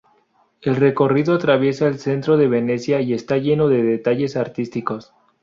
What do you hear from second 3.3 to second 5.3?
lleno de detalles artísticos.